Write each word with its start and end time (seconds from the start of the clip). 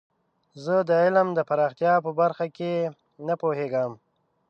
زه 0.63 0.75
د 0.89 0.91
علم 1.03 1.27
د 1.37 1.39
پراختیا 1.49 1.93
په 2.05 2.11
برخه 2.19 2.45
کې 2.57 2.71
نه 3.27 3.35
پوهیږم. 3.41 3.91